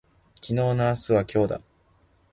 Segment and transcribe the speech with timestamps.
[0.41, 1.61] 昨日の明日は今日だ